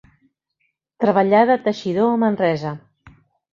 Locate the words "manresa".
2.25-2.75